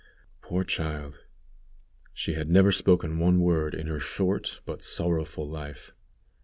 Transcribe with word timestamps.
Poor 0.41 0.63
child! 0.63 1.23
she 2.11 2.33
had 2.33 2.49
never 2.49 2.71
spoken 2.71 3.19
one 3.19 3.39
word 3.39 3.75
in 3.75 3.85
her 3.85 3.99
short 3.99 4.59
but 4.65 4.81
sorrowful 4.81 5.47
life. 5.47 5.93